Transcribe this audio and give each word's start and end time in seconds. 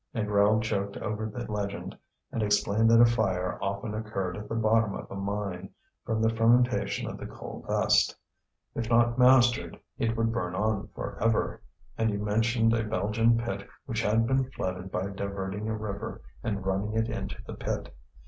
Négrel 0.15 0.59
joked 0.61 0.97
over 0.97 1.27
the 1.27 1.45
legend, 1.51 1.95
and 2.31 2.41
explained 2.41 2.89
that 2.89 2.99
a 2.99 3.05
fire 3.05 3.59
often 3.61 3.93
occurred 3.93 4.35
at 4.35 4.49
the 4.49 4.55
bottom 4.55 4.95
of 4.95 5.05
a 5.11 5.15
mine 5.15 5.69
from 6.03 6.23
the 6.23 6.35
fermentation 6.35 7.07
of 7.07 7.19
the 7.19 7.27
coal 7.27 7.63
dust; 7.67 8.15
if 8.73 8.89
not 8.89 9.19
mastered 9.19 9.77
it 9.99 10.17
would 10.17 10.31
burn 10.31 10.55
on 10.55 10.87
for 10.95 11.19
ever, 11.23 11.61
and 11.99 12.09
he 12.09 12.17
mentioned 12.17 12.73
a 12.73 12.83
Belgian 12.83 13.37
pit 13.37 13.67
which 13.85 14.01
had 14.01 14.25
been 14.25 14.49
flooded 14.53 14.91
by 14.91 15.05
diverting 15.07 15.69
a 15.69 15.77
river 15.77 16.23
and 16.43 16.65
running 16.65 16.93
it 16.93 17.07
into 17.07 17.37
the 17.45 17.53
pit. 17.53 17.93